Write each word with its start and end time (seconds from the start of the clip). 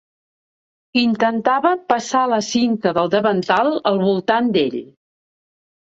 Intentava 1.01 1.75
passar 1.95 2.23
la 2.33 2.41
cinta 2.49 2.97
del 3.01 3.15
davantal 3.19 3.73
al 3.95 4.05
voltant 4.09 4.53
d'ell. 4.59 4.85